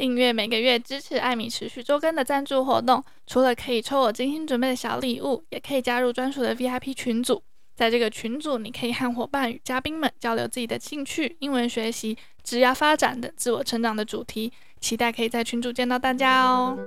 [0.00, 7.42] 订阅每个月支持艾米持续周更的赞助活动，除了可以抽我精心准备的小礼物，也可以加入专属的 VIP 群组。
[7.76, 14.50] 在这个群组，你可以和伙伴与嘉宾们交流自己的兴趣、英文学习、职业发展等自我成长的主题。
[14.80, 16.78] 期待可以在群组见到大家哦。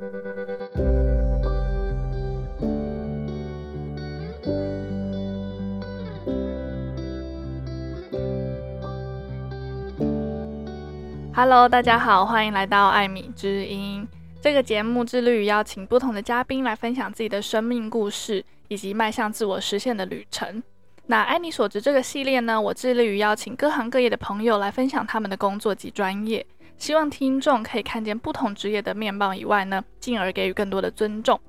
[11.35, 14.07] Hello，大家好，欢迎来到艾米之音。
[14.39, 20.61] 这个节目致力于邀请不同的嘉宾来分享自己的生命故事，以及迈向自我实现的旅程。
[21.07, 26.45] 那艾你所职这个系列呢，我致力于邀请各行各业的朋友来分享他们的工作及专业，
[26.77, 31.39] 希望听众可以看见不同职业的面貌以外呢，进而给予更多的尊重。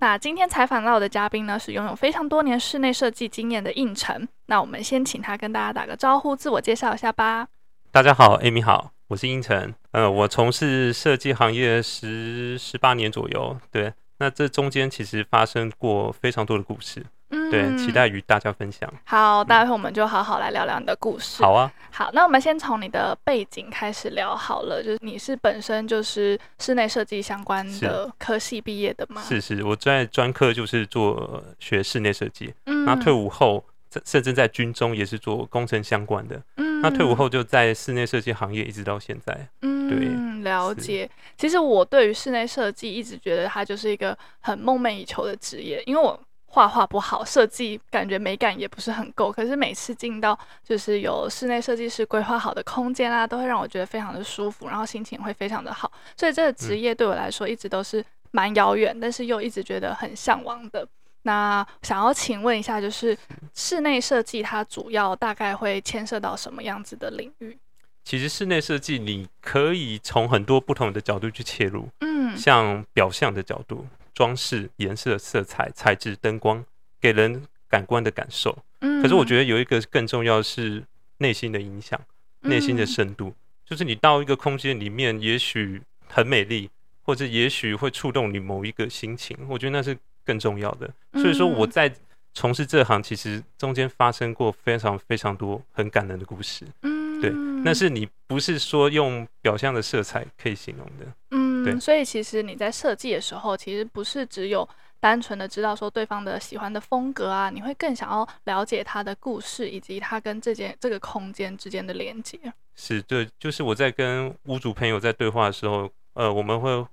[0.00, 4.28] 那今天采访到的嘉宾呢，是拥有非常多年室内设计经验的应成。
[4.48, 7.48] 那我们先请他跟大家打个招呼，自我介绍一下吧。
[7.90, 8.90] 大家好艾米好。
[9.10, 18.88] 我是英成，呃，我从事设计行业十十八年左右，对，那这中间其实发生过非常多的故事，嗯，对，期待与大家分享。
[19.04, 21.42] 好，待会我们就好好来聊聊你的故事。
[21.42, 29.20] 好啊，好，那我们先从你的背景开始聊好了，就是你是本身就是室内设计相关的科系毕业的吗？
[29.22, 33.64] 是是，我在专科就是做学室内设计，嗯，那退伍后。
[34.04, 41.10] 甚至在军中也是做工程相关的，嗯，那退伍后就在室内设计行业一直到现在，嗯，对，了解。
[41.36, 60.86] 其实我对于室内设计一直觉得它就是一个很梦寐以求的职业，因为我画画不好，设计感觉美感也不是很够，可是每次进到就是有室内设计师规划好的空间啊，都会让我觉得非常的舒服，然后心情会非常的好，所以这个职业对我来说一直都是蛮遥远，但是又一直觉得很向往的。
[61.22, 63.16] 那想要请问一下，就是
[63.54, 67.58] 室内设计它主要大概会牵涉到什么样子的领域？
[68.02, 76.64] 其实室内设计你可以从很多不同的角度去切入，嗯，像表象的角度、装饰、颜色、色彩、材质、灯光，
[76.98, 78.56] 给人感官的感受。
[78.80, 80.82] 嗯，可是我觉得有一个更重要的是
[81.18, 82.00] 内心的影响，
[82.40, 83.34] 内心的深度，
[83.66, 86.70] 就是你到一个空间里面，也许很美丽，
[87.02, 89.96] 或者也许会触动你某一个心情，我觉得那是。
[90.30, 91.92] 更重要的，所以说我在
[92.34, 96.64] 从事这行，其实中间发生过非常非常多很感人的故事。
[96.82, 97.32] 嗯，对，
[97.64, 101.06] 那是你不是说用表象的色彩可以形容的。
[101.32, 104.68] 嗯，对，所以其实你在设计的时候，其实不是只有
[105.00, 112.38] 单纯的知道说对方的喜欢的风格啊，你会更想要了解他的故事，以及他跟这间这个空间之间的连接。
[112.76, 116.86] 是，对，就是我在跟屋主朋友在对话的时候，呃，我们会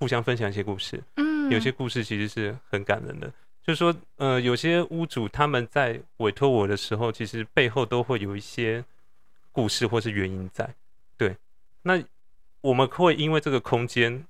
[0.00, 1.00] 互相分享一些故事。
[1.14, 1.33] 嗯。
[1.50, 3.32] 有些故事其实是很感人的，
[3.62, 8.84] 就是说，呃，有些屋主他们在委托我的时候，其实背后都会有一些
[9.52, 10.74] 故事或是原因在。
[11.16, 11.36] 对，
[11.82, 12.02] 那
[12.60, 14.26] 我们会因为这个空间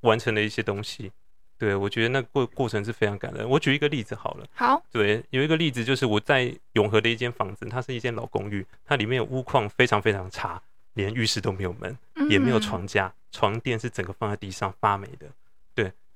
[0.00, 1.12] 完成了一些东西。
[1.56, 3.48] 对，我觉得那过过程是非常感人。
[3.48, 4.46] 我举一个例子好了。
[4.54, 4.80] 好。
[4.92, 10.62] 对，有一个例子就是我在永和的一间房子，它是一间老公寓，它里面有屋况非常非常差，
[10.94, 11.98] 连浴室都没有门，
[12.30, 15.26] 也没有床架，床垫是整个放在地上发霉的。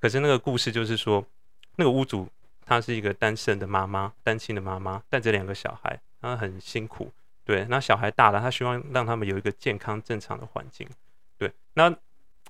[0.02, 1.24] 可是那个故事就是说，
[1.76, 2.28] 那个屋主
[2.66, 7.12] 她是一个单身的妈妈，单亲的妈妈，带着两个小孩，她很辛苦。
[7.44, 10.88] 对，那小孩大了，她希望让他们有一个健康正常的环境。
[11.38, 11.94] 对，那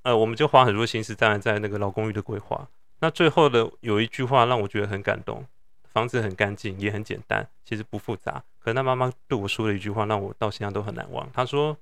[0.02, 2.66] 呃，我们就花很多心思在在那个老公寓的规划。
[3.00, 5.44] 那最后的有一句话让我觉得很感动，
[5.92, 8.42] 房子很干净，也很简单，其实不复杂。
[8.60, 11.28] 可那妈妈对我说了一句话，让我到现在都很难忘。
[11.34, 11.76] 她说：“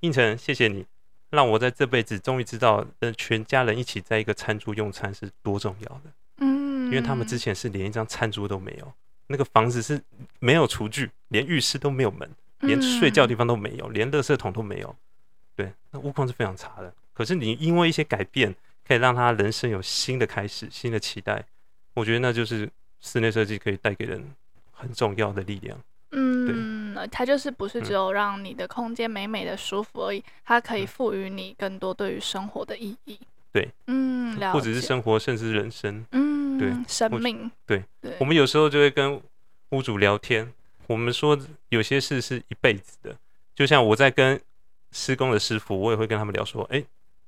[0.00, 0.84] 应成，谢谢你。”
[1.32, 6.02] 让我在这辈子终于知道，呃，全家人一起在一个餐桌用餐是多重要的。
[6.36, 8.92] 嗯，因为他们之前是连一张餐桌都没有，
[9.28, 9.98] 那个房子是
[10.40, 14.94] 没有厨具，连浴室都没有门，连睡觉的地方都没有，连垃圾桶都没有。
[15.56, 16.92] 对，那屋况是非常差的。
[17.14, 18.54] 可是你因为一些改变，
[18.86, 21.42] 可以让他人生有新的开始，新的期待。
[21.94, 22.68] 我觉得那就是
[23.00, 24.22] 室内设计可以带给人
[24.70, 25.78] 很重要的力量。
[26.10, 26.46] 嗯，
[27.10, 33.18] 它就是不是只有让你的空间美美的舒服而已，它可以赋予你更多对于生活的意义。
[33.52, 36.04] 对，嗯，不只是生活，甚至是人生。
[36.12, 37.50] 嗯，对，生命。
[37.66, 39.20] 对，对，我们有时候就会跟
[39.70, 40.52] 屋主聊天，
[40.86, 43.14] 我们说有些事是一辈子的，
[43.54, 44.40] 就像我在跟
[44.90, 46.82] 施工的师傅，我也会跟他们聊说，哎，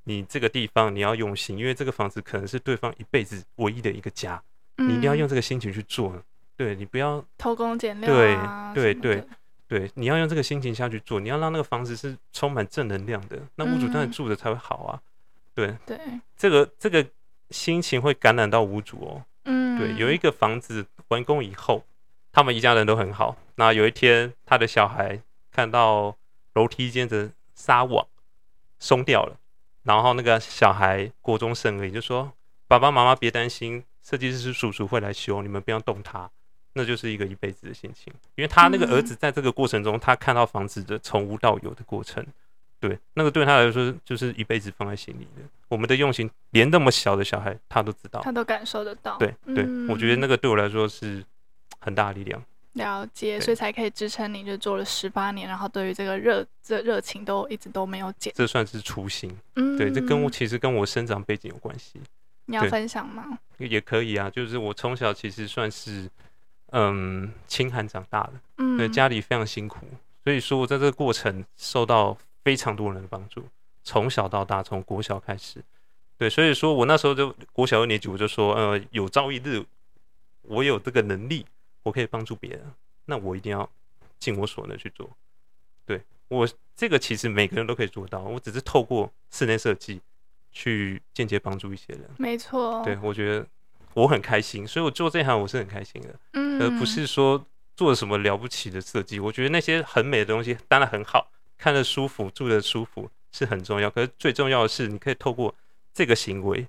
[0.05, 4.43] 你这个地方你要用心，因为这个房子可能是对方一辈子唯一的一个家，
[4.76, 6.14] 你一定要用这个心情去做。
[6.56, 9.25] 对，你不要偷工减料啊，对对对
[9.74, 15.02] 对，你要用这个心情下去做，你要让那个房子是充满正能量的，那屋主当然住着才会好啊。
[15.52, 15.98] 对对，
[16.36, 17.04] 这个这个
[17.50, 19.24] 心情会感染到屋主哦。
[19.46, 21.82] 嗯，对，有一个房子完工以后，
[22.30, 23.36] 他们一家人都很好。
[23.56, 26.16] 那有一天，他的小孩看到
[26.52, 28.06] 楼梯间的纱网
[28.78, 29.36] 松掉了，
[29.82, 32.32] 然后那个小孩国中生而已，就说
[32.68, 36.30] 爸爸妈妈别担心，设计师叔叔会来修，你们不要动他。
[36.76, 42.26] 那就是一个一辈子的心情，因为他那个儿子在这个过程中，他看到房子的从无到有的过程，
[42.80, 45.42] 对，那个对他来说就是一辈子放在心里的。
[45.68, 49.16] 我们的用心，连那么小的小孩他都知道，他都感受得到。
[49.18, 51.24] 对对，我觉得那个对我来说是
[51.78, 52.42] 很大的力量。
[52.72, 58.32] 了解，所以才可以支撑你，就做了十八年，然后对于这个热这热情都一直都没有减。
[58.34, 62.00] 这算是初心，嗯，对，这跟我其实跟我生长背景有关系。
[62.46, 63.38] 你要分享吗？
[63.58, 66.10] 也可以啊，就是我从小其实算是。
[66.76, 69.86] 嗯，清寒长大的，嗯，对，家里非常辛苦，
[70.24, 73.44] 所以说我在这个过程受到非常多人的帮助，
[73.84, 75.62] 从小到大，从国小开始，
[76.18, 79.64] 对，所以说我那时候就国小二年级，我就说，呃，有朝一日
[80.42, 81.46] 我有这个能力，
[81.84, 82.60] 我可以帮助别人，
[83.04, 83.70] 那我一定要
[84.18, 85.08] 尽我所能去做。
[85.86, 90.00] 对，我这个其实每个人都可以做到，我只是透过室内设计
[90.50, 92.02] 去间接帮助一些人。
[92.16, 93.46] 没错，对，我觉得。
[93.94, 97.44] 我很开心，所以我做这行我是很开心的，嗯，而不是说
[97.76, 99.19] 做什么了不起的设计。
[99.19, 103.88] 我觉得那些很美的东西当然很好，看着舒服，住着舒服是很重要。
[103.88, 105.55] 可是最重要的是，你可以透过
[105.93, 106.67] 这个行为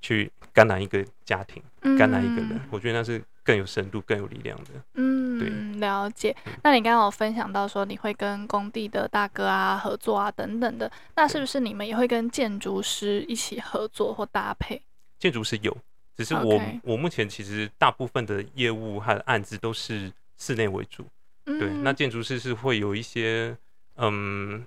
[0.00, 1.62] 去感染一个家庭，
[1.98, 2.60] 感染一个人。
[2.70, 4.70] 我觉得那是更有深度、更有力量的。
[4.94, 6.36] 嗯，对，了解。
[6.62, 14.82] 那你刚刚有分享到说你会跟工地的大哥啊合作啊等等的，那是不是你们也会跟建筑师一起合作或搭配？
[15.18, 15.76] 建筑师有。
[16.24, 21.04] 只是我.我目前其实大部分的业务和案子都是室内为主，
[21.46, 21.68] 嗯、对。
[21.82, 23.56] 那建筑师是会有一些
[23.96, 24.64] 嗯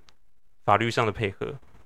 [0.65, 1.45] 法律上的配合，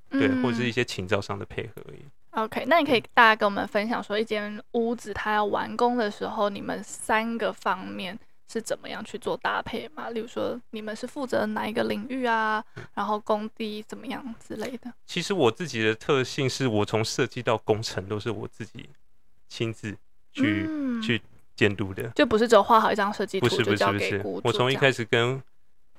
[0.09, 1.99] 对，嗯、或者是一些情造上的配合而已。
[2.31, 8.17] OK，那你可以大家跟我们分享说，一间屋子它要完工的时候，你们三个方面
[8.47, 10.09] 是怎么样去做搭配吗？
[10.11, 12.63] 例如说，你们是负责哪一个领域啊？
[12.93, 14.93] 然后工地怎么样之类的？
[15.05, 18.87] 其实我自己的特性是我从设计到工程都是我自己。
[19.47, 19.95] 亲自
[20.33, 21.21] 去、嗯、去
[21.55, 25.41] 监督的，就不是只有画好一张设计图不是不是不是，我从一开始跟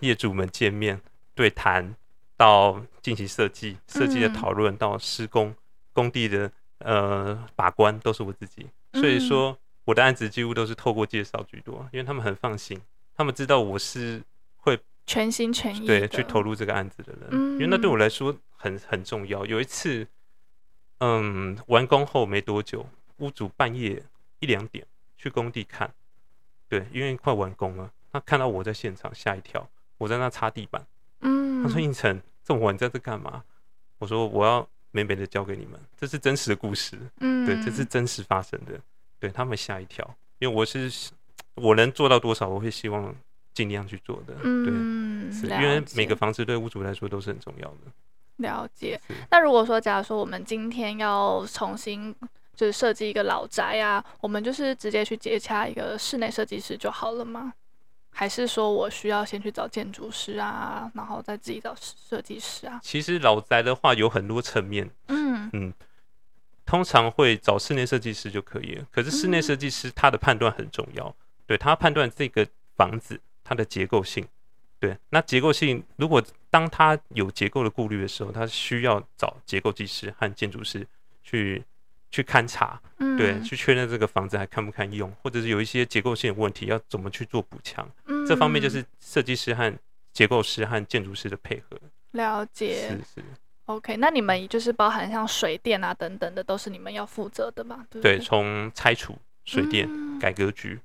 [0.01, 1.01] 业主们见面
[1.35, 1.95] 对谈，
[2.37, 5.55] 到进行设计、设计的讨论，到施工
[5.93, 8.67] 工地的呃把关，都是我自己。
[8.93, 12.81] 所以说，我的案子几乎都是透过介绍居多，因为他们很放心，
[13.17, 14.23] 他们知道我是
[14.59, 19.45] 会全心全意对去投入这个案子的人，嗯、因为那对我来说很很重要。
[19.45, 20.07] 有一次，
[21.01, 22.87] 嗯，完工后没多久。
[23.19, 24.03] 屋主半夜
[24.41, 24.87] 一两点
[25.17, 25.93] 去工地看，
[26.69, 29.69] 对，因为快完工了，他看到我在现场，吓一跳。
[29.99, 30.87] 我在那擦地板，
[31.23, 33.43] 嗯，他说：“应成，这么晚你在这干嘛？”
[33.99, 38.81] 我说：“我要美美的交给你们，这是真实的故事，嗯，对，这是真实发生的。”
[39.19, 41.11] 对，他们吓一跳，因为我是
[41.55, 43.13] 我能做到多少，我会希望
[43.53, 47.79] 尽量去做的，嗯，对，是因为每个房子对屋主来说都是很重要的。
[48.37, 49.01] 了解。
[49.33, 52.15] 那如果说，假如说我们今天要重新。
[52.59, 57.53] 就是设计一个老宅啊，我们就是直接去接洽一个室内设计师就好了吗？
[58.11, 62.81] 还是说我需要先去找建筑师啊，然后再自己找设计师啊？
[62.83, 65.73] 其实老宅的话有很多层面，嗯嗯，
[66.67, 68.85] 通常会找室内设计师就可以了。
[68.91, 71.15] 可是室内设计师他的判断很重要，嗯、
[71.47, 72.45] 对，他判断这个
[72.75, 74.27] 房子它的结构性，
[74.81, 76.21] 对，那结构性如果
[76.51, 80.85] 当他有结构的顾虑的时候，他需要找结构技师和建筑师
[81.23, 81.63] 去。
[82.11, 87.89] 去勘察，嗯、对，去确认这个房子还看不看用，或者是有一些结构性的问题，要怎么去做补强。
[88.07, 89.73] 嗯、这方面就是设计师和
[90.13, 91.79] 结构师和建筑师的配合。
[92.13, 93.25] 了解，是是。
[93.67, 97.85] OK，那你们就是包含像水电啊等等的，都是你们要负责的吗？
[97.91, 100.81] 对，对，从拆除、水电、嗯、改格局，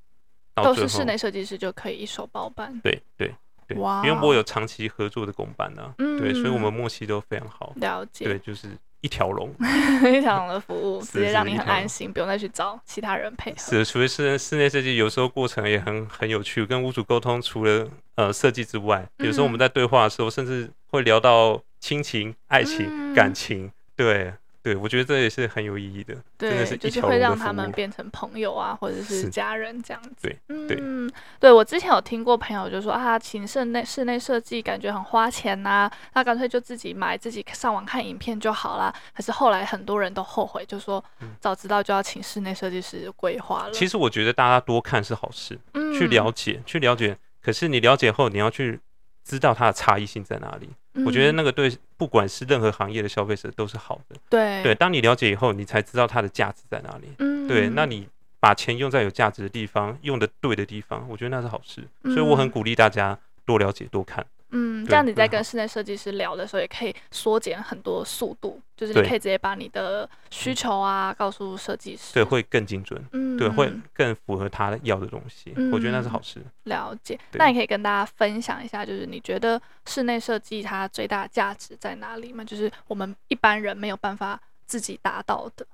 [0.55, 2.77] 都是室内设计师就可以一手包办。
[2.81, 3.33] 对对
[3.65, 7.71] 对，哇，因为我有长期合作的工班呢、啊，嗯、对，所以我们默契都非常好。
[7.77, 8.67] 了解，对，就是。
[9.03, 9.53] 一条龙，
[10.11, 13.57] 一条龙的服务，直接让你很安心，不用再去找其他人配合。
[13.57, 24.33] 是，除非室室内设计，有时候过程也很很有趣，跟屋主沟通，除了呃设计之外，有时候我们在对话的时候，甚至会聊到亲情、爱情、嗯、感情，对。
[24.63, 30.15] 对，我觉得这也是很有意义的，对，真的是就是会让他们变成朋友啊，或者是家人这样子。
[30.21, 38.93] 对，嗯，对我之前有听过朋友就说啊，请室内室内设计感觉很花钱呐、啊，那干脆就自己买，自己上网看影片就好啦。
[39.13, 41.03] 可是后来很多人都后悔，就说
[41.41, 43.71] 早知道就要请室内设计师规划了。
[43.71, 47.17] 其实我觉得大家多看是好事，嗯，去了解，去了解。
[47.41, 48.79] 可是你了解后，你要去
[49.25, 50.69] 知道它的差异性在哪里。
[51.05, 54.15] 我觉得那个对不管是任何行业的消费者都是好的。
[54.29, 57.07] 对对，当你了解以后，你才知道它的价值在哪里。
[57.19, 58.07] 嗯，对，那你
[58.39, 61.81] 把钱用在有价值的地方，用的对的地方，我觉得那是好事。
[62.03, 64.25] 所以我很鼓励大家多了解、多看。
[64.55, 76.39] 嗯，这样你在跟室内设计师聊的时候，也可以缩减很多速度，就是你可以直接把你的需求啊告诉设计师，对，会更精准，嗯，对，会更符合他要的东西，嗯，我觉得那是好事。
[76.65, 82.43] 了解，那你可以跟大家分享一下，就是你觉得室内设计它最大的价值在哪里吗？
[82.43, 85.65] 就是我们一般人没有办法自己达到的。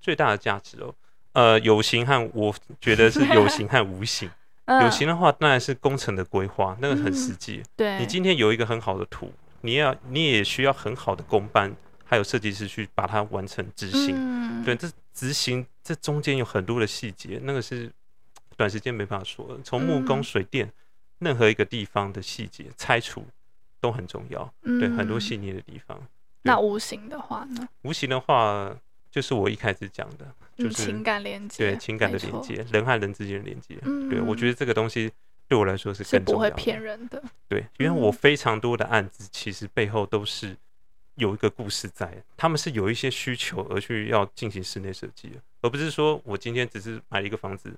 [0.00, 0.94] 最大的价值哦，
[1.32, 4.30] 呃，有形和我觉得是有形和无形。
[4.66, 7.62] 有形的话，当然是工程的规划，那个很实际。
[7.76, 11.72] 对，你今天有一个很好的图，你要你也需要很好的工班，
[12.04, 14.64] 还有设计师去把它完成执行。
[14.64, 17.90] 对，这执行这中间有很多的细节，那个是
[18.56, 19.62] 短时间没办法说的。
[19.62, 20.72] 从木工、水电，
[21.20, 23.24] 任何一个地方的细节拆除
[23.80, 24.52] 都很重要。
[24.62, 25.96] 对，很多细腻的地方。
[26.42, 27.68] 那无形的话呢？
[27.82, 28.76] 无形的话。
[29.16, 33.74] 就是我一开始讲的，就是情感连接，对情感的连接，人和人之间的连接。
[34.10, 35.10] 对，我觉得这个东西
[35.48, 36.48] 对我来说是更重要的。
[36.48, 37.22] 是不会骗人的。
[37.48, 40.54] 对，因为我非常多的案子，其实背后都是
[41.14, 47.74] 有一个故事在，他们是有一些需求而去要进行室内设计的，而不是说我今天只是买一个房子，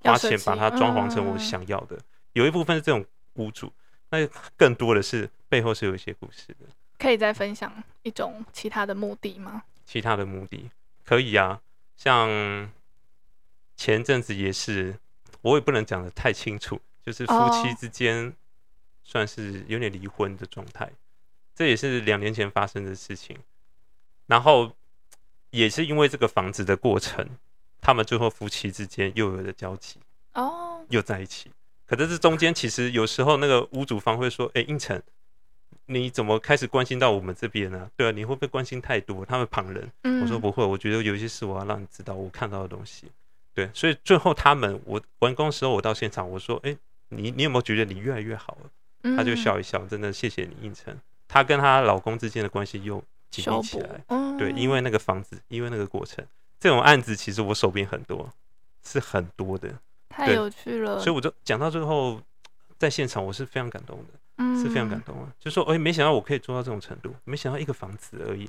[0.00, 1.98] 花钱把它装潢成我想要的。
[2.32, 3.04] 有一部分是这种
[3.34, 3.70] 屋主，
[4.08, 6.66] 那更多的是背后是有一些故事的。
[6.98, 7.70] 可以再分享
[8.02, 9.62] 一种其他的目的吗？
[9.84, 10.70] 其他的目的
[11.04, 11.60] 可以啊，
[11.96, 12.70] 像
[13.76, 14.98] 前阵子也是，
[15.42, 18.34] 我也不能讲的太清楚，就是夫妻之间
[19.02, 20.90] 算是有点离婚的状态，
[21.54, 23.38] 这也是两年前发生的事情。
[24.26, 24.74] 然后
[25.50, 27.28] 也是因为这个房子的过程，
[27.80, 30.00] 他们最后夫妻之间又有了交集
[30.32, 31.50] 哦，又在一起。
[31.86, 35.00] 可是这中间其实有时候那个屋主方会说：“哎，应承。”
[35.86, 37.90] 你怎么开始关心到我们这边呢？
[37.96, 39.24] 对啊，你会不会关心太多？
[39.24, 43.06] 他们旁人，嗯、我说不会，我觉得有一些事我要让你知道，我看到的东西。
[43.52, 46.78] 对，所以最后他们我完工时候，我到现场，我说：“哎、欸，
[47.10, 48.70] 你你有没有觉得你越来越好了？”
[49.04, 50.98] 嗯、他就笑一笑，真的谢谢你应承。
[51.28, 54.02] 她跟她老公之间的关系又紧密起来。
[54.08, 56.24] 嗯、对，因为那个房子，因为那个过程，
[56.58, 58.32] 这种案子其实我手边很多，
[58.82, 59.72] 是很多的。
[60.08, 60.98] 太有趣了。
[60.98, 62.20] 所以我就讲到最后，
[62.78, 64.18] 在现场我是非常感动的。
[64.38, 65.32] 是非常感动啊！
[65.38, 68.48] 就说，哎、欸，没想到我可以做到这种程度，没想到一个房子而已，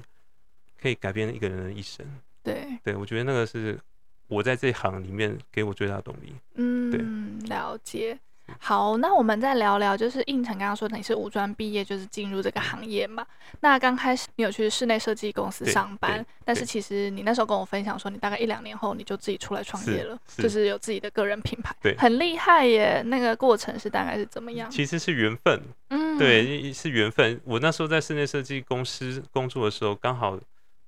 [0.82, 2.06] 可以改变一个人的一生。
[2.44, 3.80] 对，对我觉得那个是
[4.28, 6.34] 我在这行里面给我最大的动力。
[6.56, 8.20] 嗯，对，了解。
[8.60, 13.26] 好，那我们再聊聊，就是应成刚刚说的，你是五专毕业，就是进入这个行业嘛？
[13.62, 23.02] 那刚开始你有去室内设计公司上班，但是其实你那时候跟我分享说，你大概一两年后你就自己出来创业了，就是有自己的个人品牌，对，很厉害耶。
[23.06, 24.70] 那个过程是大概是怎么样？
[24.70, 27.40] 其实是缘分，嗯，对，是缘分。
[27.44, 30.40] 我那时候在室内设计公司工作的时候，刚好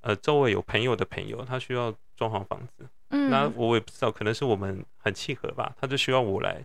[0.02, 6.64] 呃周围有朋友的朋友，他需要装潢房子，嗯，那我也不知道，可能是我们很契合吧，他就需要我来。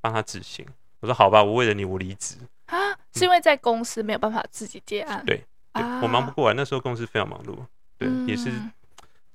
[0.00, 0.66] 帮他执行，
[1.00, 2.36] 我说好吧，我为了你，我离职。
[2.66, 2.76] 啊，
[3.14, 7.56] 是因为在公司没有办法自己接案，对，对，我忙不过来，那时候公司非常忙碌，
[7.96, 8.52] 对，也是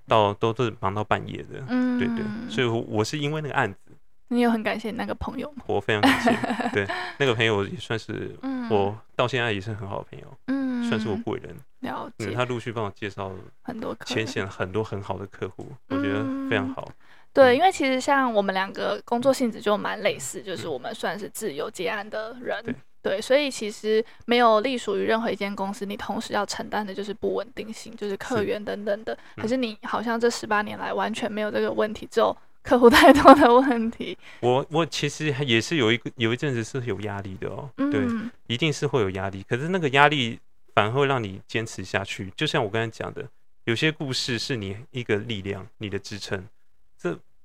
[0.07, 3.79] 到都是忙到半夜的，嗯，对对，所以我是因为那个案子，
[4.27, 5.63] 你有很感谢那个朋友吗？
[5.65, 6.31] 我非常感谢，
[6.73, 8.37] 对，那个朋友也算是
[8.69, 13.31] 我到现在也是很好的朋友，嗯，算是我贵人，了解，他陆续帮我介绍
[13.63, 16.87] 很多牵线很多很好的客户，我觉得非常好。
[17.33, 29.17] 对，因为其实像我们两个工作性质就蛮类似，就是我们算是自由接案的人，对，对，所以其实没有隶属于任何一间公司，你同时要承担的就是不稳定性，就是客源等等的。
[29.35, 34.15] 是，可是你好像这十八年来完全没有这个问题，只有客户 太多的问题。
[34.41, 40.39] 我我其实也是有一个有一阵子是有压力的哦，对，嗯、一定是会有压力，可是那个压力
[40.75, 42.31] 反而会让你坚持下去。
[42.37, 43.27] 就像我刚才讲的，
[43.65, 46.47] 有些故事是你一个力量，你的支撑。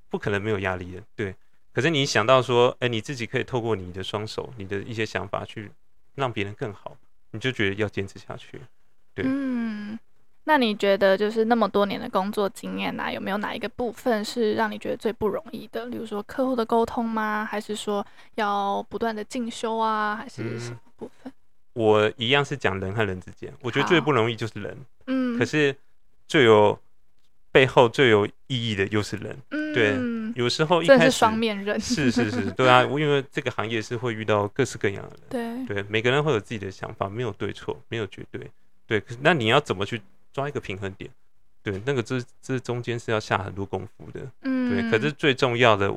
[0.08, 1.34] 这不可能没有压力的，对。
[1.72, 5.70] 可是你想到说，哎，你自己可以透过你的双手，你的一些想法去
[6.14, 6.96] 让别人更好，
[7.30, 8.60] 你就觉得要坚持下去，
[9.14, 9.24] 对。
[9.28, 9.98] 嗯，
[10.44, 15.86] 那你觉得就是那么多年的工作经验啊，有没有哪一个部分是让你觉得最不容易的？
[15.86, 17.44] 例如说客户的沟通吗？
[17.44, 20.16] 还是说要不断的进修啊？
[20.16, 21.30] 还是什么部分？
[21.30, 21.32] 嗯，
[21.74, 24.76] 我一样是讲人和人之间，我觉得最不容易就是人。
[25.06, 25.76] 嗯，可是
[26.26, 26.76] 最有。
[27.58, 35.74] 背后最有意义的又是人，嗯、对，有时候一开始是双面人，是是是，对啊，因为这个行业是会遇到各式各样的人，对。
[35.74, 38.48] 对，每个人会有自己的想法，没有对错，没有绝对，
[38.86, 40.00] 对，那你要怎么去
[40.32, 41.10] 抓一个平衡点？
[41.64, 45.92] 对，那个这这中间是要下很多功夫的，嗯，对，可是最重要的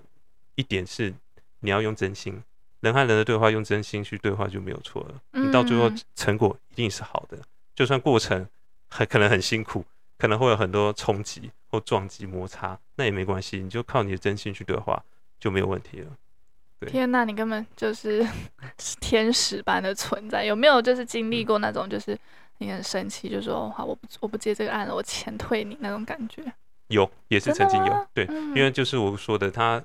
[0.55, 1.13] 一点是
[1.59, 2.41] 你要用真心，
[2.79, 7.37] 人和人的对话用真心去对话就没有错了，你到最后成果一定是好的，
[7.75, 8.47] 就算过程
[8.89, 9.85] 很可能很辛苦。
[10.21, 15.03] 可能会有很多冲击或撞击摩擦，那也没关系，你就靠你的真心去对话，
[15.39, 16.11] 就没有问题了。
[16.79, 18.23] 对，天呐，你根本就是
[18.99, 20.45] 天使般的存在。
[20.45, 22.15] 有没有就是经历过那种就是
[22.59, 26.43] 你很生气，就说好，我不我不接这个案了，我钱退你那种感觉？
[26.89, 28.07] 有，也是曾经有。
[28.13, 29.83] 对，嗯、因为就是我说的，他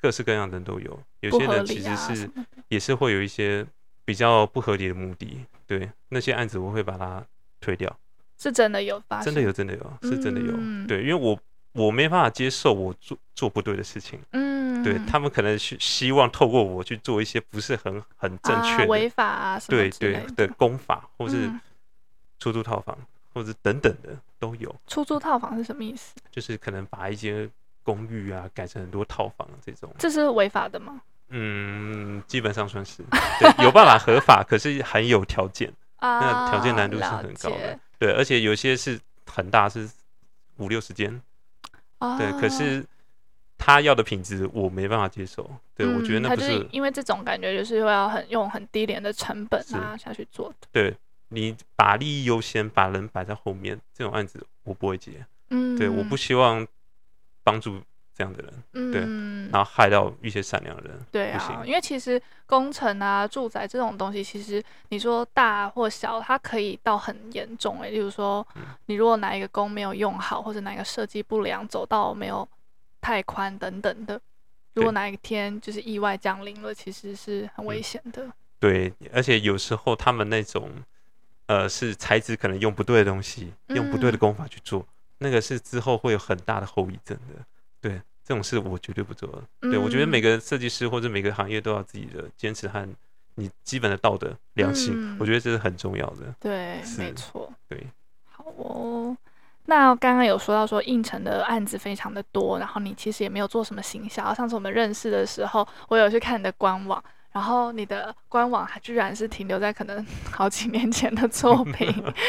[0.00, 3.66] 各式各样的人都有，有些人其实是、啊、也是会有一些
[4.04, 5.44] 比较不合理的目的。
[5.66, 7.24] 对，那些案子我会把它
[7.58, 7.98] 推掉。
[8.42, 10.52] 是真的有发生，真的有，真的有，是真的有。
[10.56, 11.38] 嗯、对，因为我
[11.74, 14.18] 我没办法接受我做做不对的事情。
[14.32, 21.48] 嗯，对他们可能是希望透过我去做一些不是很很正确的违、啊、法啊什么对对的功法，或是
[22.40, 24.08] 出租套房，嗯、或者等等的
[24.40, 24.74] 都有。
[24.88, 26.16] 出租套房是什么意思？
[26.28, 27.48] 就是可能把一些
[27.84, 29.88] 公寓啊改成很多套房这种。
[30.00, 31.00] 这是违法的吗？
[31.28, 33.04] 嗯，基本上算是。
[33.38, 35.72] 对，有办法合法，可是很有条件。
[36.02, 39.88] 那条件难度是很高的，对，而且有些是很大，是
[40.56, 41.22] 五六十间，
[42.18, 42.84] 对，可是
[43.56, 50.96] 他要的品质我没办法接受，对，我觉得那不是因为这种感觉就是会要很用很低廉的成本啊下去做的，对，
[51.28, 56.66] 你把利益优先，把人摆在后面，这种案子我不会接，嗯，对，我不希望
[57.44, 57.80] 帮助。
[58.14, 59.00] 这样的人，嗯、对，
[59.50, 67.90] 然后害到一些善良的人，对啊，因为其实工程啊、住宅这种东西，其实你说大或小，它可以到很严重诶。
[67.90, 68.46] 例如说，
[68.86, 72.46] 你如果哪一个工没有用好，或者哪个设计不良，走道没有
[73.00, 74.20] 太宽等等的，
[74.74, 78.30] 如果哪一天就是意外降临了，其实是很危险的。
[78.60, 80.70] 对，而且有时候他们那种，
[81.46, 84.86] 呃，是材质可能用不对的东西，用不对的工法去做，嗯、
[85.18, 87.42] 那个是之后会有很大的后遗症的。
[87.82, 89.44] 对，这种事我绝对不做了。
[89.60, 92.88] 对，我觉得每个设计师或者每个行业都要自己的坚持和
[93.34, 96.34] 你基本的道德良心，嗯、我觉得这是很重要的。
[96.40, 97.52] 对，没错。
[97.68, 97.86] 对，
[98.30, 99.14] 好哦。
[99.66, 104.32] 那刚刚有说到说应承的案子非常的多，然后你其实也没有做什么行销。
[104.32, 107.02] 上次我们认识的时候，我有去看你的官网。
[107.32, 111.86] 然后你的官网还居然是停留在可能 好几年前的作 品，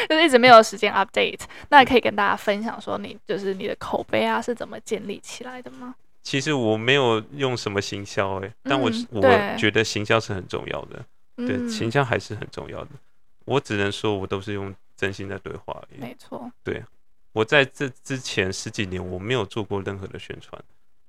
[0.08, 1.42] 就是一直没有时间 update。
[1.68, 5.94] 那也可以跟大家分享说，你就是你的口碑啊是怎么建立起来的吗？
[6.22, 11.04] 其实我没有用什么行销哎、欸，但我、嗯、我觉得行销是很重要的，
[11.36, 12.90] 对，对，行销还是很重要的。
[13.44, 16.00] 我只能说我都是用真心在对话而已。
[16.00, 16.82] 没错，对，
[17.32, 20.58] 我在这之前十几年我没有做过任何的宣传。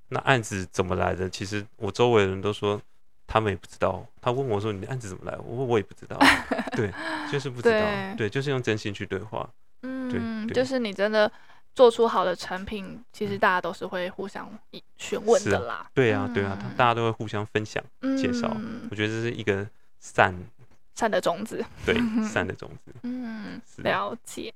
[0.10, 1.29] 那案子怎么来的？
[1.29, 2.81] 其实我周围的人都说。
[3.27, 6.17] 他们也不知道，他问我说：“你的案子怎么来？”我我也不知道，
[6.75, 6.91] 对，
[7.31, 9.49] 就是不知道，对，对，就是用真心去对话，
[9.81, 11.31] 嗯，对，就是你真的
[11.73, 14.49] 做出好的成品，其实大家都是会互相
[14.97, 17.83] 询问的啦，对啊，对啊，大家都会互相分享、
[18.17, 18.55] 介绍，
[18.89, 19.67] 我觉得这是一个
[19.99, 20.33] 善
[20.95, 21.95] 善的种子，对，
[22.27, 24.53] 善的种子，嗯，了解。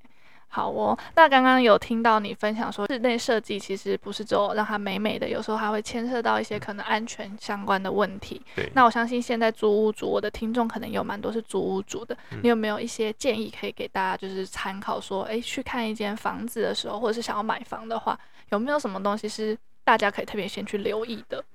[0.51, 8.41] 好哦，那刚刚有听到你分享说，室内设计其实不是只有让它美美的，有时候还会牵涉到一些可能安全相关的问题。
[8.55, 21.45] 对，那我相信现在租屋主，我的听众可能有蛮多是租屋主的，嗯、你有没有一些建议可以给大家，就是参考说，哎，去看一间房子的时候，或者是想要买房的话，有没有什么东西是大家可以特别先去留意的？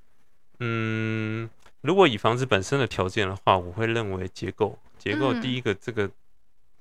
[0.60, 6.12] 嗯，如果以房子本身的条件的话，我会认为结构，结构第一个这个、嗯、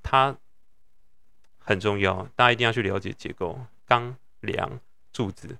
[0.04, 0.36] 它。
[1.64, 4.80] 很重要，大家一定要去了解结构，钢、梁、
[5.12, 5.58] 柱子，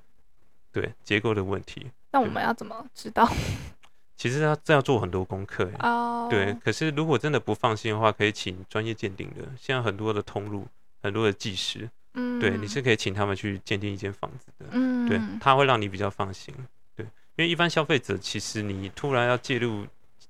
[0.72, 1.88] 对结构的问题。
[2.12, 3.28] 那我们要怎么知道？
[4.16, 6.28] 其实要这要做很多功课哦。
[6.30, 10.68] 对，可是如果真的不放心的话，可以请专业鉴定的，现在很多的通路，
[11.02, 16.54] 很多的技师，嗯，对，你是可以请他们去鉴定一间房子的，嗯，对，他会让你比较放心。
[16.96, 19.86] 对，因为一般消费者其实你突然要介入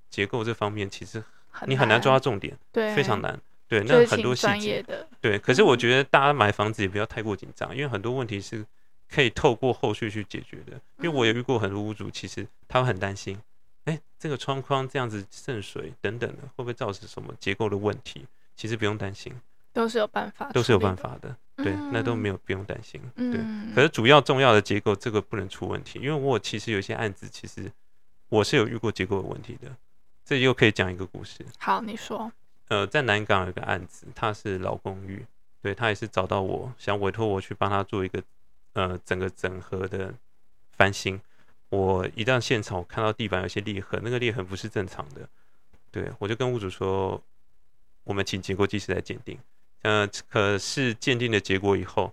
[0.10, 1.24] 结构这方面，其实
[1.68, 3.40] 你很难抓到重点，对，非常难。
[3.74, 5.08] 对，那很多细节的。
[5.20, 8.64] 对，可是我觉得大家买房子也不要太过紧张，因为很多问题是
[9.10, 10.80] 可以透过后续去解决的。
[11.00, 13.40] 因为我也遇过很多屋主，其实他会很担心，
[13.86, 18.28] 哎，这个窗框这样子渗水等等的，会不会造成什么结构的问题？
[18.56, 19.34] 其实不用担心，
[19.74, 21.36] 都是有办法，都是有办法的。
[21.56, 23.02] 对，那都没有不用担心。
[23.16, 23.40] 对，
[23.74, 27.72] 可是主要重要的结构这个不能出问题，因为我其实有些案子，其实
[28.30, 29.76] 我是有遇过结构的问题的。
[30.26, 31.46] 这又可以讲一个故事。
[31.58, 32.32] 好，你说。
[32.74, 35.24] 呃，在南港有个案子，他是老公寓，
[35.62, 38.24] 对，他也是找到我想委托我去帮他做一个
[38.74, 40.12] 呃整个整合的
[40.72, 41.22] 翻新。
[41.70, 45.30] 我一到现场，我看到地板有些裂痕，那个裂痕不是正常的，
[45.92, 47.22] 对，我就跟屋主说，
[48.06, 49.38] 我们请结构技师来鉴定。
[49.84, 52.12] 呃，可是鉴定的结果以后，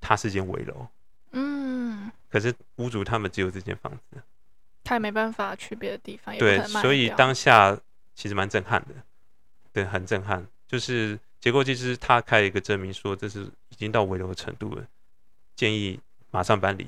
[0.00, 0.86] 它是间危楼，
[1.32, 4.22] 嗯，可是屋主他们只有这间房子，
[4.84, 7.76] 他也没办法去别的地方，对，所以当下
[8.14, 8.94] 其实蛮震撼的。
[9.76, 10.42] 对，很震撼。
[10.66, 14.82] 就是结构技师他开了一个证明，说这是已经到危楼的程度了，
[15.54, 16.86] 建议马上搬离。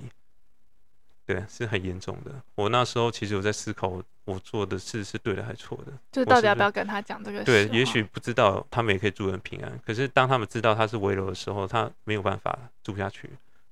[1.26, 2.32] 对，是很严重的。
[2.54, 5.92] 我那时候其实有在思考，我做的事是对的还是错的？
[6.10, 7.44] 就到底要不要跟他讲这个事？
[7.44, 9.78] 对，也许不知道，他们也可以住很平安。
[9.84, 13.28] 可是当他们知道他是危楼的时候，他没有办法住下去。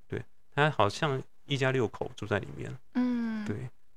[0.07, 0.21] 对，
[0.53, 2.71] 他好像一家六口住在里面。
[2.93, 3.55] 嗯，对，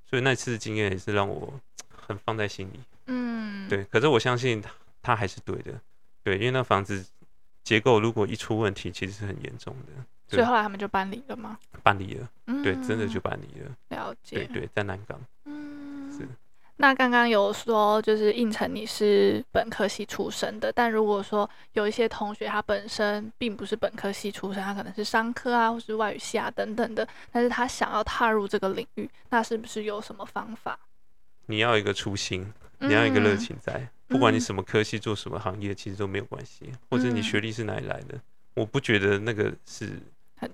[0.09, 1.53] 所以那次的经验也是让我
[1.95, 2.81] 很放在心里。
[3.13, 3.85] 嗯，对。
[3.85, 4.63] 可是我相信
[5.03, 5.73] 他，还是对的。
[6.23, 7.05] 对，因为那房子
[7.63, 10.05] 结构如果一出问题，其实是很严重的。
[10.29, 11.59] 所以后来他们就搬离了吗？
[11.83, 12.29] 搬离了。
[12.47, 13.71] 嗯，对，真的就搬离了。
[13.89, 14.37] 了解。
[14.37, 15.21] 对对，在南港。
[15.45, 16.29] 嗯，是。
[16.77, 30.79] 那刚刚有说，就是应承你是本科系出身的，但如果说有一些同学他本身并不是本科系出身，他可能是商科啊，或是外语系啊等等的，但是他想要踏入这个领域，那是不是有什么方法？
[31.47, 38.21] 你要一个初心，你要一个热情在，嗯、不管你什么科系做什么行业，其实都没有关系，或者你学历是哪里来的，嗯、
[38.55, 40.01] 我不觉得那个是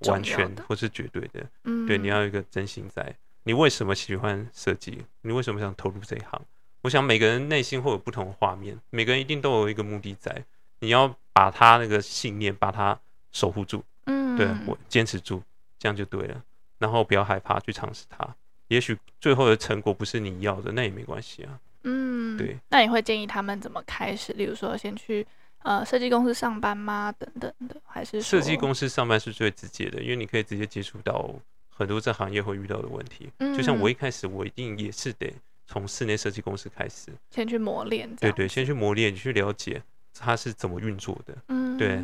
[0.06, 1.46] 完全或是绝对的。
[1.64, 3.14] 嗯，对，你要有一个真心在。
[3.44, 5.04] 你为什么喜欢设计？
[5.22, 6.42] 你为什么想投入这一行？
[6.82, 10.44] 我想每个人内心会有不同的画面，每个人一定都有一个目的在。
[10.80, 12.98] 你要把他那个信念，把他
[13.32, 13.84] 守护住。
[14.06, 15.42] 嗯，对，我坚持住，
[15.78, 16.42] 这样就对了。
[16.78, 18.36] 然后不要害怕去尝试它。
[18.68, 21.58] 也许最后的成果不是你要的，那也没关系啊。
[21.86, 22.56] 嗯，对。
[22.68, 24.32] 那你会建议他们怎么开始？
[24.34, 25.26] 例如说，先去
[25.62, 27.10] 呃设计公司上班吗？
[27.18, 31.34] 等等的，还是设计公司上班是最直接的，因为你可以直接接触到。
[31.78, 35.30] 很多这行业会遇到的问题，嗯就像我一开始，我一定也是得
[35.66, 38.08] 从室内设计公司开始，先去磨练。
[38.16, 39.82] 对对，先去磨练，去了解
[40.18, 41.36] 它是怎么运作的。
[41.48, 42.02] 嗯，对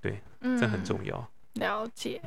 [0.00, 0.18] 对，
[0.58, 1.30] 这很重要。
[1.52, 2.18] 了解。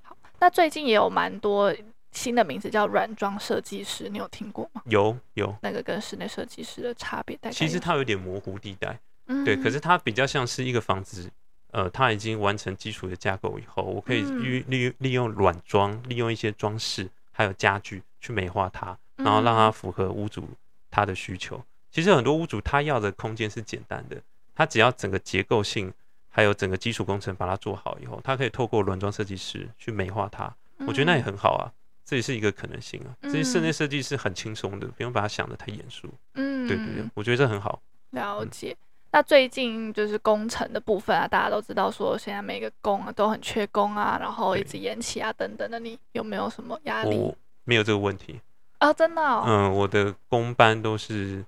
[0.00, 1.70] 好，那最近也有蛮多
[2.12, 4.82] 新的名字叫软装设计师，你有听过吗？
[4.86, 5.54] 有有。
[5.62, 7.50] 那个跟室内设计师的差别在？
[7.50, 8.98] 其实它有点模糊地带。
[9.26, 11.30] 嗯对，可是它比较像是一个房子。
[11.72, 20.48] 呃，它已经完成基础的架构以后，我可以利利利用软装，利用一些装饰还有家具去美化它，然后让它符合屋主
[20.90, 21.62] 他的需求。
[21.92, 24.20] 其实很多屋主他要的空间是简单的，
[24.52, 25.92] 他只要整个结构性
[26.28, 30.52] 还有整个基础工程把它做好以后，他可以透过软装设计师去美化它。
[30.88, 31.70] 我觉得那也很好啊，
[32.10, 33.14] 这也是一个可能性啊。
[33.22, 36.12] 这些室内设计是很轻松的，不用把它想得太严肃。
[36.34, 37.80] 嗯，对对对，我觉得这很好。
[38.10, 38.76] 了解。
[39.12, 47.16] 那最近就是工程的部分啊，大家都知道说现在每个工啊都很缺工啊，然后一直延期啊等等的，你有没有什么压力？
[47.16, 48.40] 我没有这个问题
[48.78, 49.44] 啊，真的哦。
[49.46, 51.44] 嗯，我的工班都是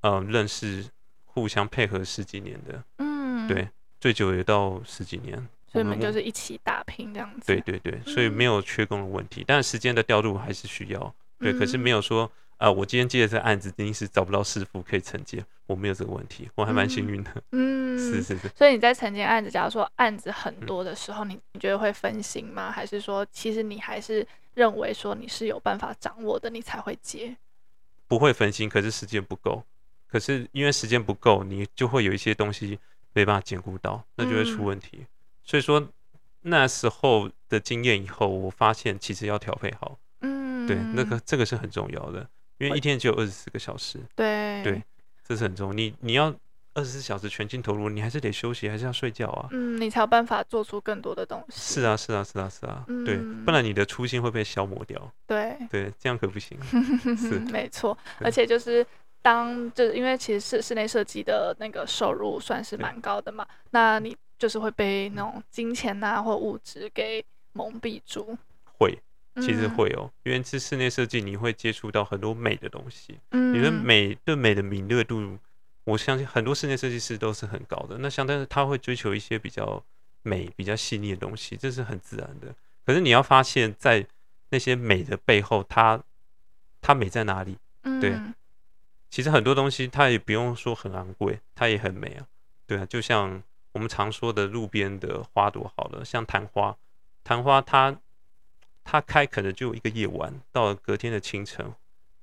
[0.00, 0.84] 嗯认识、
[1.26, 3.68] 互相配合十几年的，嗯，对，
[4.00, 7.46] 最久也到十几年，所以你们就是一起打拼这样子。
[7.46, 12.30] 对对对，所以没有缺工的问题，但是时间的调度还是需要，对，可是没有说。
[12.58, 17.42] 啊，我今天接的这个案子，临时找不到师傅可以承接，我没有这个问题，我还蛮幸运的。
[17.50, 18.48] 嗯， 是是是。
[18.54, 22.70] 所以你在承接案子，假如说案子很多的时候，你你觉得会分心吗？
[22.70, 27.36] 还是说，其实你还是认为说你是有办法掌握的，你才会接？
[28.06, 29.64] 不会分心，可是时间不够。
[30.06, 32.78] 可是因为时间不够，你就会有一些东西
[33.12, 35.04] 没办法兼顾到，那就会出问题。
[35.44, 35.88] 所以说
[36.42, 39.98] 那时候的经验以后，我发现其实要调配好。
[40.20, 42.28] 嗯，对，那个这个是很重要的。
[42.58, 44.80] 因为一天只有二十四个小时，对对，
[45.26, 45.72] 这是很重要。
[45.72, 46.32] 你你要
[46.74, 49.48] 二十四小时全心投入，你还是得休息，还是要睡觉啊。
[49.50, 51.80] 嗯，你才有办法做出更多的东西。
[51.80, 55.12] 是啊，是啊，是啊，是啊，对，不然你的初心会被消磨掉。
[55.26, 56.56] 对对，这样可不行。
[57.16, 57.98] 是，没错。
[58.20, 58.86] 而且就是
[59.20, 68.36] 当就是因为其实室室内设计的那个收入算是蛮高的嘛，那你就是会被那种金钱呐或物质给蒙蔽住。
[68.64, 68.98] 会。
[69.36, 73.18] 其实会哦，因为是室内设计，你会接触到很多美的东西。
[73.30, 75.38] 嗯，你的美对美的敏锐度，
[75.84, 77.96] 我相信很多室内设计师都是很高的。
[77.98, 79.82] 那相当于他会追求一些比较
[80.22, 82.52] 美、比较细腻的东西，这是很自然的。
[82.84, 84.04] 可是你要发现，在
[84.50, 86.02] 那些美的背后，它
[86.82, 87.56] 它美在哪里？
[88.02, 88.20] 对，
[89.08, 92.26] 其实很多东西它也不用说很昂贵，它也很美啊。
[92.66, 96.76] 对啊，就像我们常说的路边的花朵，好了，像昙花，
[97.24, 97.98] 昙花它。
[98.84, 101.72] 它开可能就一个夜晚，到了隔天的清晨，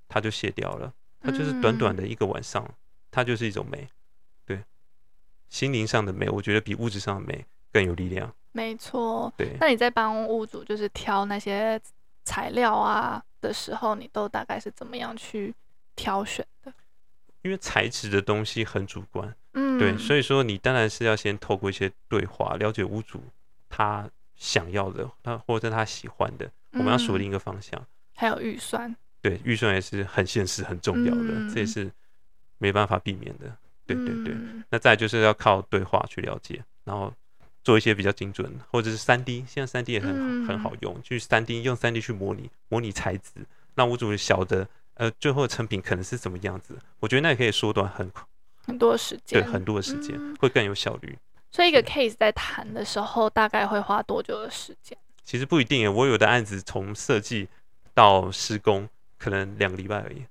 [0.09, 0.93] 它就谢掉了。
[1.21, 2.69] 它就是短短的一个晚上，
[3.09, 3.87] 它就是一种美。
[4.45, 4.61] 对，
[5.47, 8.35] 心灵上的美，我觉得比物质上的美更有力量。
[8.51, 9.31] 没错。
[9.37, 9.55] 对。
[9.61, 11.79] 那你在帮屋主就是挑那些
[12.25, 15.55] 材料啊的时候，你都大概是怎么样去
[15.95, 16.73] 挑选的？
[17.41, 19.35] 因为材质的东西很主观。
[19.53, 19.77] 嗯。
[19.77, 23.21] 对，所以说你当然是要先透过一些对话，了解屋主
[23.69, 24.09] 他。
[24.41, 27.85] 想要的，他或者他喜欢的，嗯、我们要锁定一个方向。
[28.15, 31.91] 还有预算，对，预算也是很现实、很重要的，嗯、这也是
[32.57, 33.53] 没办法避免的。
[33.85, 37.13] 对对对，嗯、那再就是要靠对话去了解，然后
[37.65, 44.65] 做一些比较精准，或者是三 D，现在三 D 也很、嗯、很好用，去三 D 用三 D 去模拟模拟材质，让屋主晓得
[44.99, 46.77] 呃，最后的成品可能是怎么样子？
[46.99, 48.11] 我觉得那也可以缩短很
[48.65, 51.17] 很多时间，对，很多的时间、嗯、会更有效率。
[51.49, 54.97] 所以一个 case 在谈的时候，大概会花多久的时间？
[55.23, 57.47] 其实不一定，我有的案子从设计
[57.93, 60.25] 到施工，可能两个礼拜而已。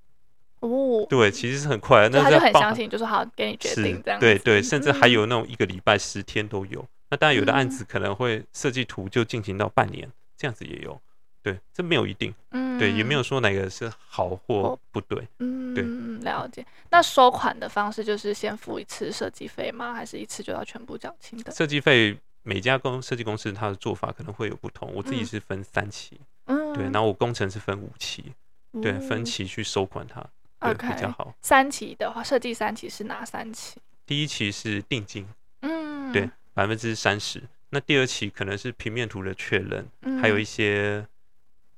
[0.60, 2.08] 哦，对，其实是很快。
[2.10, 4.20] 那他就很相信，就说好，给你决定这样。
[4.20, 6.80] 对对，甚至还有那种一个礼拜、十天都有。
[6.82, 11.00] 嗯、那当然，有的案子可能会设计图就进行到半年，这样子也有。
[11.48, 12.34] 对，这没有一定。
[12.50, 15.26] 嗯，对，也没有说哪个是好或不对。
[15.38, 15.82] 嗯，对，
[16.24, 16.64] 了解。
[16.90, 19.94] 那收款的方式就是先付一次设计费吗？
[19.94, 21.50] 还是一次就要全部缴清的？
[21.52, 24.92] 设计费每家公设计公司它的做法可能会有不同。
[24.94, 26.20] 我自己是分三期。
[26.44, 28.34] 嗯，对，然后我工程是分五期，
[28.82, 30.22] 对，分期去收款它。
[30.60, 31.34] 对，okay, 比较好。
[31.40, 33.76] 三期的话，设计三期是哪三期？
[34.04, 35.26] 第一期是定金，
[35.60, 37.42] 嗯，对，百分之三十。
[37.70, 41.06] 那第二期可能是平面图的确认，嗯、还有一些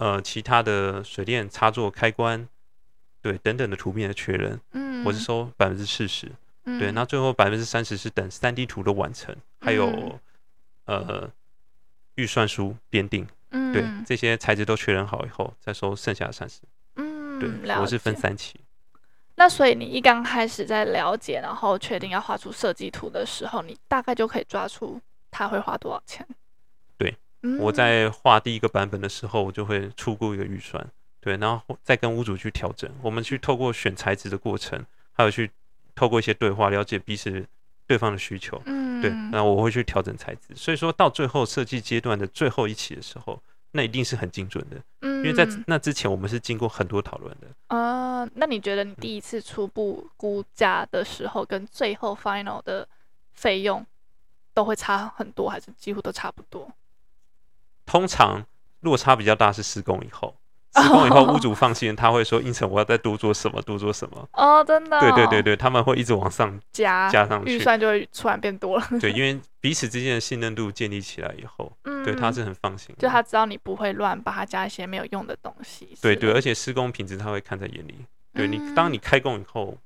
[0.00, 2.48] 呃其他的水电插座、开关，
[3.20, 4.58] 对等等的图片的确认。
[4.72, 6.32] 嗯，我是收百分之四十。
[6.64, 9.86] 嗯，对，那最后百分之三十是等三 D 图的完成，还有、
[10.86, 11.30] 嗯、呃
[12.14, 13.26] 预算书编定。
[13.50, 16.60] 嗯，对，这些材质都确认好以后，再收剩下的三十。
[16.96, 18.58] 嗯，对，我是分三期。
[19.34, 24.98] 那所以你一刚开始在了解，然后确定要画出设计图的时候，你大概就可以抓出
[25.30, 26.26] 他会花多少钱。
[27.58, 30.86] 我在画第一个版本的时候，我就会出估一个预算，
[31.20, 32.90] 对，然后再跟屋主去调整。
[33.02, 35.50] 我们去透过选材质的过程，还有去
[35.94, 37.46] 透过一些对话，了解彼此
[37.86, 38.60] 对方的需求。
[38.66, 40.54] 嗯，对，那我会去调整材质。
[40.54, 43.40] 所以说到最后设计阶段的最后一期的时候。
[43.72, 47.46] 那一定是很精准的，嗯，因为在那之前我们是经过很多讨论的。
[47.68, 52.88] 啊、呃，那你觉得你第一次初步估价的时候，跟最后 final 的
[53.32, 53.86] 费用
[54.52, 56.68] 都会差很多，还是几乎都差不多？
[57.90, 58.44] 通常
[58.80, 60.36] 落差比较大是施工以后。
[60.76, 65.00] 施工以后，屋主放心，他会说：“应承我要再多做什么，多做什么。”哦，真的。
[65.00, 68.86] 对对对对，他们会一直往上加加上去，预算就会突然变多了。
[69.00, 75.88] 对， 因为彼此之间的信任度建立起来以后，嗯，对，他是很放心，就他知道你不会乱把他加一些没有用的东西。
[76.00, 78.06] 对对，而且施工品质他会看在眼里。
[78.32, 79.76] 对你，当你开工以后，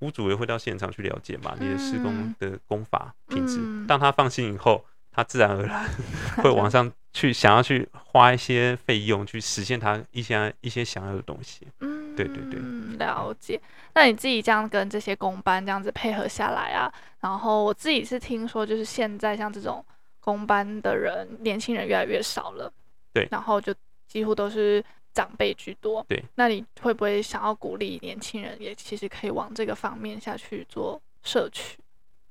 [0.00, 3.58] 屋主也会到现场去了解嘛，你的施工的工法品质。
[3.88, 5.88] 当他放心以后，他自然而然
[6.44, 6.92] 会往上。
[7.12, 12.60] 去想要去花一些费用去实现他一些一些想要的东西，嗯，对对对，
[12.98, 13.60] 了解。
[13.94, 19.84] 那你自己这样跟这些工班这样子配合下来啊，然后我自己是听说，就是现在像这种
[20.20, 22.72] 工班的人，年轻人越来越少了，
[23.12, 23.74] 对，然后就
[24.06, 26.22] 几乎都是长辈居多，对。
[26.36, 31.76] 那你会不会想要鼓励年轻人也其实可以往这个方面下去做社区？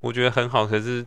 [0.00, 1.06] 我觉得很好，可是。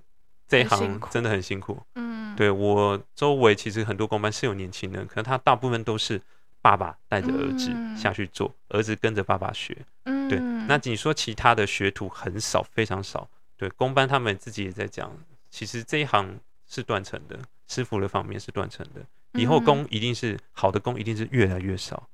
[0.53, 6.21] 这一行真的很辛苦，嗯，对，我周围其实很多工班是有年轻人，可能他大部分都是
[6.61, 10.37] 爸爸带着儿子下去做，嗯、儿子跟着爸爸学，嗯，对。
[10.67, 15.11] 那你说其他的学徒很少，非常少，对，工班他们自己也在讲，
[15.49, 16.39] 其实这一行
[16.69, 22.07] 是断层的，师傅的方面是断层的，以后工一定是好的工一定是越来越少，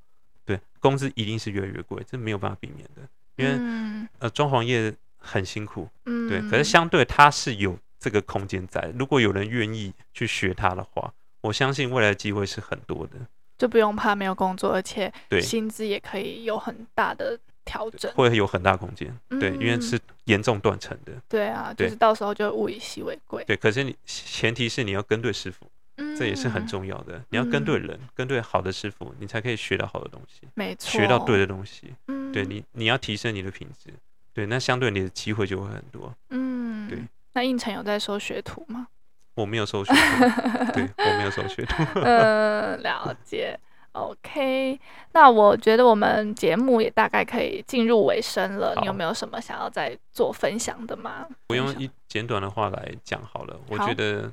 [0.45, 3.01] 对，工资一定是越来越贵，这没有办法避免的，
[3.35, 7.77] 因为、嗯、呃装潢业很辛苦，嗯，对，可是相对它是有。
[7.99, 13.15] 这个空间在，如果有人愿意去学它的话，我相信未来的机会是很多的，
[13.57, 25.65] 就不用怕没有工作，而且薪资也可以有很大的调整，会有很大空间，嗯、对，因为是严重断层的，对啊，就是到时候就物以稀为贵，对，可是你前提是你要跟对师傅，
[25.97, 33.93] 嗯、这也是很重要的，你要跟对人，嗯、跟对好的师傅，你才可以学到好的东西，没错，学到对的东西，嗯、对你，你要提升你的品质，
[34.33, 36.97] 对，那相对你的机会就会很多，嗯，对。
[37.33, 38.87] 那应成有在收学徒吗？
[39.35, 41.83] 我没有收学徒，对，我没有收学徒。
[42.03, 43.57] 嗯，了解。
[43.93, 44.79] OK，
[45.13, 48.75] 那我觉得我们节目也大概可以进入尾声了。
[48.81, 51.27] 你有没有什么想要再做分享的吗？
[51.47, 53.59] 我用一简短的话来讲好了。
[53.67, 54.31] 我觉得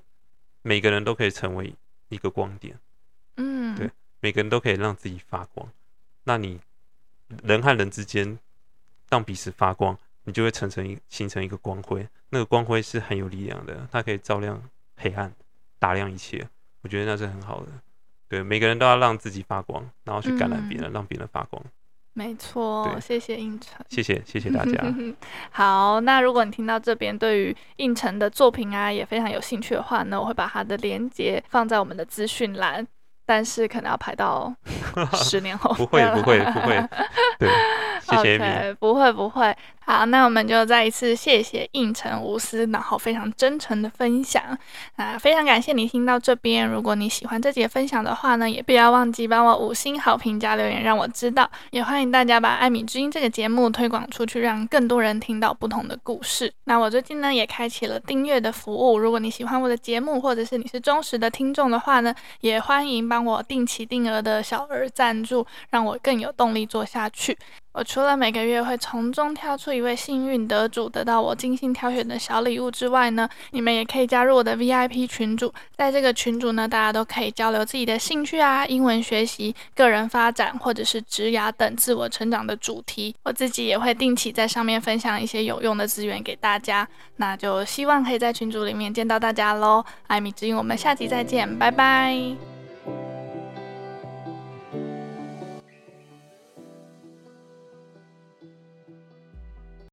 [0.63, 1.73] 每个人都可以成为
[2.09, 2.79] 一个光点。
[3.37, 5.69] 嗯，对，每个人都可以让自己发光。
[6.25, 6.61] 那你
[7.45, 8.39] 人和人之间
[9.09, 9.97] 让彼此发光。
[10.29, 14.61] 你就会形成一形成一个光辉，那个光辉是很有力量的，它可以照亮
[14.97, 15.33] 黑暗，
[15.79, 16.47] 打亮一切。
[16.83, 17.67] 我觉得那是很好的。
[18.29, 21.63] 对，每个人都要让自己发光，然后去感染别人，嗯、让别人发光。
[22.13, 24.83] 没错，谢谢应成，谢谢谢谢大家。
[25.51, 32.87] 好，那如果你听到这边对于应成的作品啊也非常有兴趣的话呢，我会把他的链接放在我们的资讯栏。
[33.29, 34.55] 但是可能要排到
[35.15, 35.75] 十年后。
[35.75, 36.89] 不会不会不会，
[37.41, 37.51] 对，
[38.01, 38.73] 谢谢。
[38.75, 39.53] 不会不会。
[39.89, 44.43] 好，那我们就再一次谢谢应承无私，然后非常真诚的分享。
[44.97, 51.49] 那非常感谢你听到这边，如果你喜欢这节分享的话呢，也不要忘记帮我五星好评加留言，让我知道。
[51.71, 56.53] 也欢迎大家把《艾米之音》这个节目推广出去，让更多人听到不同的故事。
[56.65, 67.39] 那我最近呢也开启了订阅的服务，如果你喜欢我的节目，或者是你是忠实的听众的话呢，也欢迎帮我定期定额的小额赞助，让我更有动力做下去。
[67.73, 75.53] 我除了每个月会从中挑出一位幸运得主，得到我精心挑选的小礼物之外呢，你们也可以加入我的 VIP 群组。
[75.77, 83.15] 在这个群组呢，大家都可以交流自己的兴趣啊、英文学习、个人发展或者是职涯等自我成长的主题。
[83.23, 86.89] 我自己也会定期在上面分享一些有用的资源给大家。
[87.17, 89.85] 那就希望可以在群组里面见到大家喽。
[90.07, 92.56] 艾米之音，我们下集再见，拜拜。